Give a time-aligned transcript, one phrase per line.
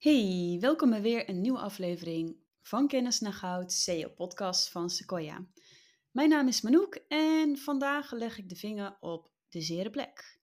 [0.00, 5.46] Hey, welkom bij weer een nieuwe aflevering van Kennis naar Goud, SEO podcast van Sequoia.
[6.10, 10.40] Mijn naam is Manouk en vandaag leg ik de vinger op de zere plek.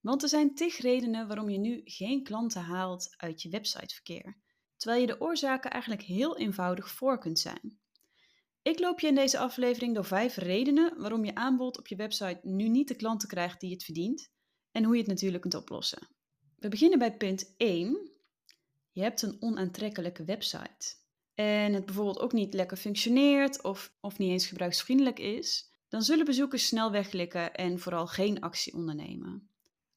[0.00, 4.36] Want er zijn tig redenen waarom je nu geen klanten haalt uit je websiteverkeer,
[4.76, 7.78] terwijl je de oorzaken eigenlijk heel eenvoudig voor kunt zijn.
[8.62, 12.40] Ik loop je in deze aflevering door vijf redenen waarom je aanbod op je website
[12.42, 14.32] nu niet de klanten krijgt die het verdient
[14.72, 16.08] en hoe je het natuurlijk kunt oplossen.
[16.56, 18.16] We beginnen bij punt 1
[18.98, 20.96] je hebt een onaantrekkelijke website
[21.34, 26.24] en het bijvoorbeeld ook niet lekker functioneert of, of niet eens gebruiksvriendelijk is, dan zullen
[26.24, 29.50] bezoekers snel wegklikken en vooral geen actie ondernemen.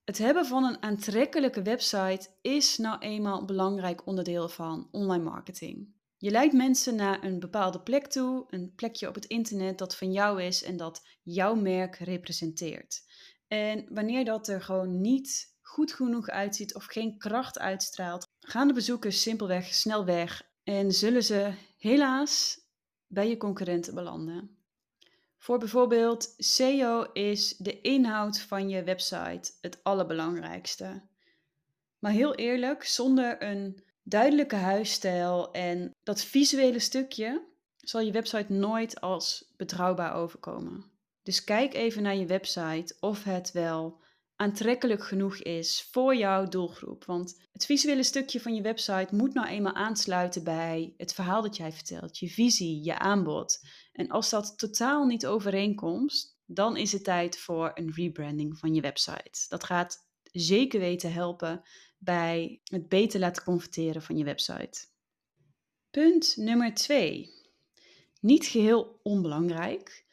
[0.04, 5.94] Het hebben van een aantrekkelijke website is nou eenmaal een belangrijk onderdeel van online marketing.
[6.18, 10.12] Je leidt mensen naar een bepaalde plek toe, een plekje op het internet dat van
[10.12, 13.04] jou is en dat jouw merk representeert.
[13.48, 18.74] En wanneer dat er gewoon niet goed genoeg uitziet of geen kracht uitstraalt, gaan de
[18.74, 22.60] bezoekers simpelweg snel weg en zullen ze helaas
[23.08, 24.58] bij je concurrenten belanden.
[25.38, 31.02] Voor bijvoorbeeld SEO is de inhoud van je website het allerbelangrijkste.
[32.00, 37.46] Maar heel eerlijk, zonder een duidelijke huisstijl en dat visuele stukje
[37.78, 40.92] zal je website nooit als betrouwbaar overkomen.
[41.24, 44.02] Dus kijk even naar je website of het wel
[44.42, 47.06] aantrekkelijk genoeg is voor jouw doelgroep.
[47.06, 51.58] Want het visuele stukje van je website moet nou eenmaal aansluiten bij het verhaal dat
[51.58, 53.60] jij vertelt, je visie, je aanbod.
[53.94, 58.82] En als dat totaal niet overeenkomt, dan is het tijd voor een rebranding van je
[58.82, 59.46] website.
[59.50, 61.62] Dat gaat zeker weten helpen
[61.98, 64.88] bij het beter laten converteren van je website.
[65.92, 67.30] Punt nummer 2.
[68.20, 70.06] Niet geheel onbelangrijk,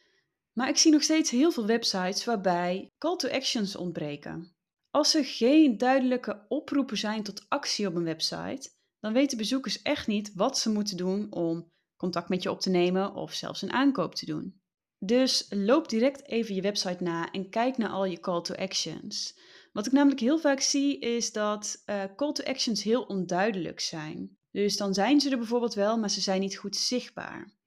[0.59, 4.55] maar ik zie nog steeds heel veel websites waarbij call to actions ontbreken.
[4.89, 10.07] Als er geen duidelijke oproepen zijn tot actie op een website, dan weten bezoekers echt
[10.07, 13.71] niet wat ze moeten doen om contact met je op te nemen of zelfs een
[13.71, 14.61] aankoop te doen.
[15.05, 19.39] Dus loop direct even je website na en kijk naar al je call to actions.
[19.71, 24.37] Wat ik namelijk heel vaak zie is dat uh, call to actions heel onduidelijk zijn.
[24.51, 27.58] Dus dan zijn ze er bijvoorbeeld wel, maar ze zijn niet goed zichtbaar.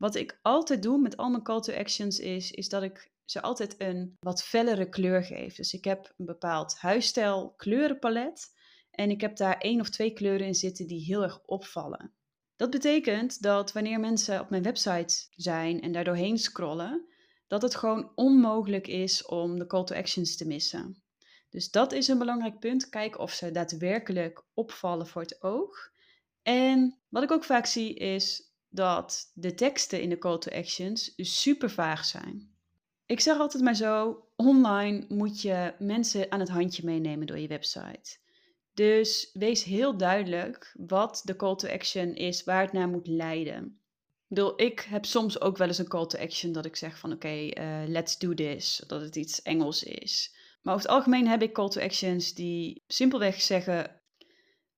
[0.00, 3.42] Wat ik altijd doe met al mijn call to actions is, is dat ik ze
[3.42, 5.54] altijd een wat fellere kleur geef.
[5.54, 8.56] Dus ik heb een bepaald huisstijl kleurenpalet
[8.90, 12.12] en ik heb daar één of twee kleuren in zitten die heel erg opvallen.
[12.56, 17.06] Dat betekent dat wanneer mensen op mijn website zijn en daar doorheen scrollen,
[17.46, 21.02] dat het gewoon onmogelijk is om de call to actions te missen.
[21.48, 22.88] Dus dat is een belangrijk punt.
[22.88, 25.90] Kijk of ze daadwerkelijk opvallen voor het oog.
[26.42, 31.12] En wat ik ook vaak zie is dat de teksten in de call to actions
[31.16, 32.50] super vaag zijn.
[33.06, 37.48] Ik zeg altijd maar zo: online moet je mensen aan het handje meenemen door je
[37.48, 38.18] website.
[38.74, 43.64] Dus wees heel duidelijk wat de call to action is, waar het naar moet leiden.
[43.64, 46.98] Ik bedoel, ik heb soms ook wel eens een call to action dat ik zeg
[46.98, 50.34] van oké, eh, let's do this, dat het iets Engels is.
[50.62, 54.00] Maar over het algemeen heb ik call to actions die simpelweg zeggen,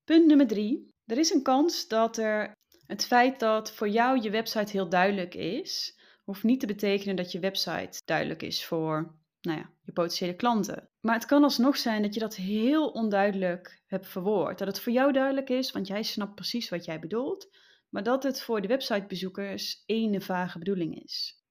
[0.04, 2.52] punt nummer drie, er is een kans dat er
[2.87, 7.32] het feit dat voor jou je website heel duidelijk is, hoeft niet te betekenen dat
[7.32, 10.88] je website duidelijk is voor nou ja, je potentiële klanten.
[11.00, 14.59] Maar het kan alsnog zijn dat je dat heel onduidelijk hebt verwoord.
[14.59, 17.56] Dat het voor jou duidelijk is, want jij snapt precies wat jij bedoelt,
[17.88, 21.43] maar dat het voor de websitebezoekers één vage bedoeling is.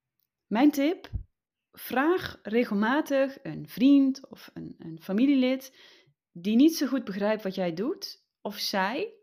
[0.48, 1.10] Mijn tip:
[1.72, 5.76] vraag regelmatig een vriend of een, een familielid
[6.32, 9.14] die niet zo goed begrijpt wat jij doet, of zij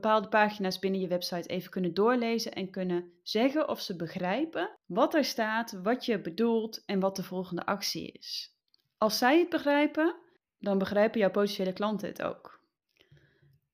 [0.00, 5.14] bepaalde pagina's binnen je website even kunnen doorlezen en kunnen zeggen of ze begrijpen wat
[5.14, 8.54] er staat, wat je bedoelt en wat de volgende actie is.
[8.98, 10.16] Als zij het begrijpen,
[10.58, 12.60] dan begrijpen jouw potentiële klanten het ook.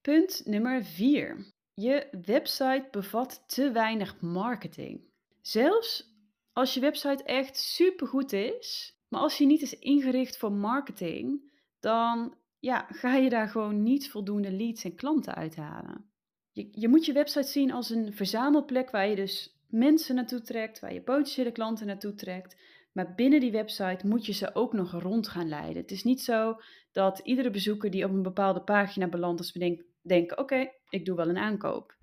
[0.01, 1.53] Punt nummer 4.
[1.75, 5.01] Je website bevat te weinig marketing.
[5.41, 6.15] Zelfs
[6.53, 12.35] als je website echt supergoed is, maar als je niet is ingericht voor marketing, dan
[12.61, 16.11] ja, ga je daar gewoon niet voldoende leads en klanten uithalen.
[16.53, 20.81] Je, je moet je website zien als een verzamelplek waar je dus mensen naartoe trekt,
[20.81, 22.57] waar je potentiële klanten naartoe trekt.
[22.93, 25.83] Maar binnen die website moet je ze ook nog rond gaan leiden.
[25.83, 26.61] Het is niet zo
[26.93, 31.17] dat iedere bezoeker die op een bepaalde pagina belandt, als we denken: oké, ik doe
[31.17, 31.97] wel een aankoop.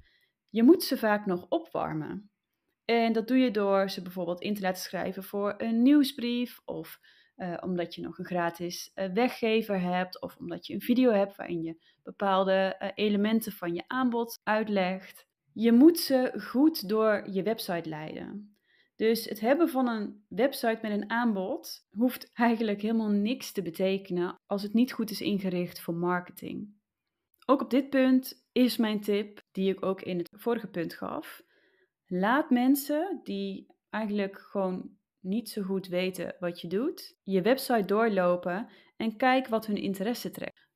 [0.50, 2.32] Je moet ze vaak nog opwarmen.
[2.86, 7.00] En dat doe je door ze bijvoorbeeld in te laten schrijven voor een nieuwsbrief of
[7.38, 11.36] uh, omdat je nog een gratis uh, weggever hebt of omdat je een video hebt
[11.36, 15.28] waarin je bepaalde uh, elementen van je aanbod uitlegt.
[15.54, 18.58] Je moet ze goed door je website leiden.
[18.96, 24.36] Dus het hebben van een website met een aanbod hoeft eigenlijk helemaal niks te betekenen
[24.46, 26.76] als het niet goed is ingericht voor marketing.
[27.46, 31.42] Ook op dit punt is mijn tip, die ik ook in het vorige punt gaf.
[32.06, 34.90] Laat mensen die eigenlijk gewoon
[35.28, 40.32] niet zo goed weten wat je doet, je website doorlopen en kijk wat hun interesse
[40.32, 40.68] trekt.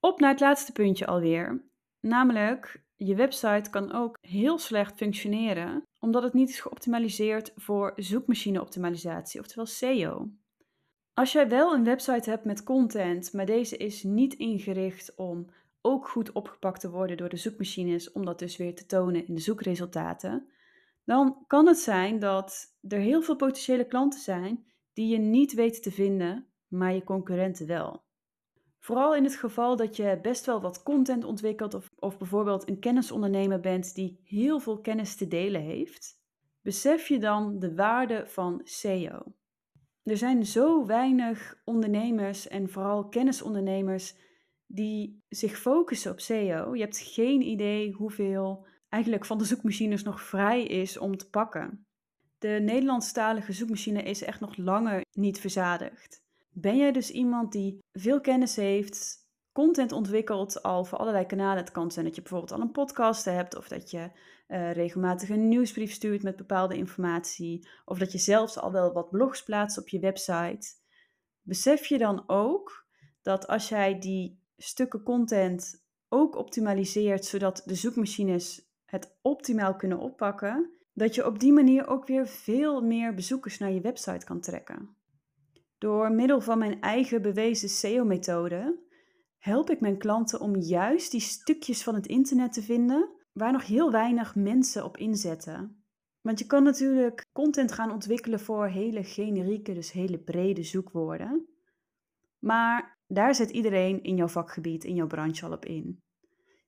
[0.00, 1.64] Op naar het laatste puntje alweer.
[2.00, 9.40] Namelijk, je website kan ook heel slecht functioneren omdat het niet is geoptimaliseerd voor zoekmachine-optimalisatie,
[9.40, 10.30] oftewel SEO.
[11.14, 15.50] Als jij wel een website hebt met content, maar deze is niet ingericht om
[15.80, 19.34] ook goed opgepakt te worden door de zoekmachines, om dat dus weer te tonen in
[19.34, 20.48] de zoekresultaten,
[21.06, 25.82] dan kan het zijn dat er heel veel potentiële klanten zijn die je niet weet
[25.82, 28.04] te vinden, maar je concurrenten wel.
[28.78, 32.78] Vooral in het geval dat je best wel wat content ontwikkelt of, of bijvoorbeeld een
[32.78, 36.20] kennisondernemer bent die heel veel kennis te delen heeft,
[36.62, 39.34] besef je dan de waarde van SEO.
[40.02, 44.14] Er zijn zo weinig ondernemers en vooral kennisondernemers
[44.66, 46.74] die zich focussen op SEO.
[46.74, 51.86] Je hebt geen idee hoeveel eigenlijk van de zoekmachines nog vrij is om te pakken.
[52.38, 56.24] De Nederlandstalige zoekmachine is echt nog langer niet verzadigd.
[56.50, 59.16] Ben jij dus iemand die veel kennis heeft,
[59.52, 61.56] content ontwikkelt al voor allerlei kanalen?
[61.56, 64.10] Het kan zijn dat je bijvoorbeeld al een podcast hebt of dat je
[64.48, 69.10] uh, regelmatig een nieuwsbrief stuurt met bepaalde informatie of dat je zelfs al wel wat
[69.10, 70.74] blogs plaatst op je website.
[71.42, 72.86] Besef je dan ook
[73.22, 78.65] dat als jij die stukken content ook optimaliseert zodat de zoekmachines
[78.96, 83.72] het optimaal kunnen oppakken, dat je op die manier ook weer veel meer bezoekers naar
[83.72, 84.96] je website kan trekken.
[85.78, 88.78] Door middel van mijn eigen bewezen SEO-methode
[89.38, 93.66] help ik mijn klanten om juist die stukjes van het internet te vinden waar nog
[93.66, 95.84] heel weinig mensen op inzetten.
[96.20, 101.48] Want je kan natuurlijk content gaan ontwikkelen voor hele generieke, dus hele brede zoekwoorden.
[102.38, 106.02] Maar daar zet iedereen in jouw vakgebied, in jouw branche al op in.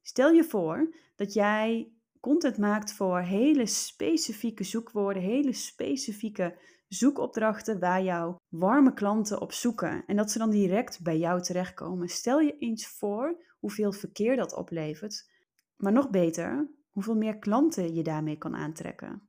[0.02, 8.02] Stel je voor dat jij content maakt voor hele specifieke zoekwoorden, hele specifieke zoekopdrachten waar
[8.02, 12.08] jouw warme klanten op zoeken en dat ze dan direct bij jou terechtkomen.
[12.08, 15.30] Stel je eens voor hoeveel verkeer dat oplevert,
[15.76, 19.28] maar nog beter, hoeveel meer klanten je daarmee kan aantrekken.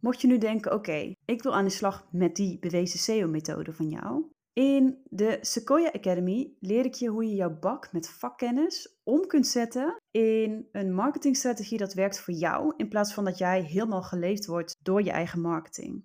[0.00, 3.88] Mocht je nu denken, oké, ik wil aan de slag met die bewezen SEO-methode van
[3.88, 9.26] jou, in de Sequoia Academy leer ik je hoe je jouw bak met vakkennis om
[9.26, 14.02] kunt zetten in een marketingstrategie dat werkt voor jou, in plaats van dat jij helemaal
[14.02, 16.04] geleefd wordt door je eigen marketing.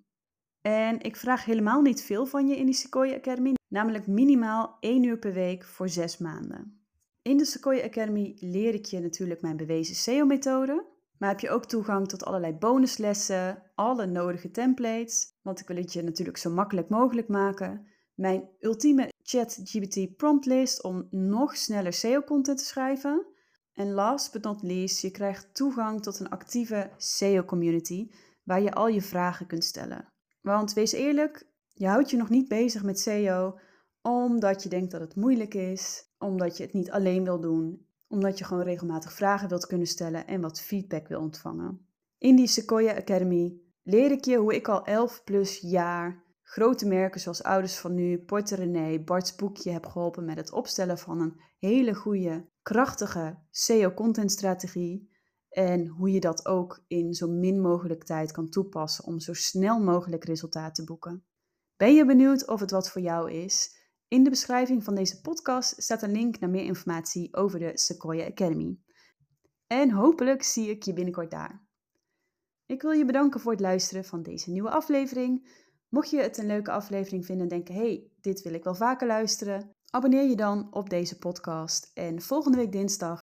[0.62, 5.04] En ik vraag helemaal niet veel van je in die Sequoia Academy, namelijk minimaal 1
[5.04, 6.84] uur per week voor 6 maanden.
[7.22, 10.86] In de Sequoia Academy leer ik je natuurlijk mijn bewezen SEO-methode,
[11.18, 15.94] maar heb je ook toegang tot allerlei bonuslessen, alle nodige templates, want ik wil het
[15.94, 17.88] je natuurlijk zo makkelijk mogelijk maken
[18.20, 23.26] mijn ultieme ChatGPT promptlist om nog sneller SEO-content te schrijven.
[23.74, 28.10] En last but not least, je krijgt toegang tot een actieve SEO-community
[28.44, 30.14] waar je al je vragen kunt stellen.
[30.42, 33.60] Want wees eerlijk, je houdt je nog niet bezig met SEO
[34.02, 38.38] omdat je denkt dat het moeilijk is, omdat je het niet alleen wil doen, omdat
[38.38, 41.86] je gewoon regelmatig vragen wilt kunnen stellen en wat feedback wil ontvangen.
[42.18, 47.22] In die Sequoia Academy leer ik je hoe ik al 11 plus jaar grote merken
[47.22, 51.42] zoals Ouders van Nu, Porte René, Bart's Boekje heb geholpen met het opstellen van een
[51.58, 55.10] hele goede, krachtige SEO-contentstrategie.
[55.50, 59.80] En hoe je dat ook in zo min mogelijk tijd kan toepassen om zo snel
[59.80, 61.26] mogelijk resultaat te boeken.
[61.78, 63.78] Ben je benieuwd of het wat voor jou is?
[64.08, 68.26] In de beschrijving van deze podcast staat een link naar meer informatie over de Sequoia
[68.26, 68.78] Academy.
[69.68, 71.68] En hopelijk zie ik je binnenkort daar.
[72.66, 75.68] Ik wil je bedanken voor het luisteren van deze nieuwe aflevering.
[75.90, 79.08] Mocht je het een leuke aflevering vinden en denken: hey, dit wil ik wel vaker
[79.08, 81.92] luisteren, abonneer je dan op deze podcast.
[81.94, 83.18] En volgende week dinsdag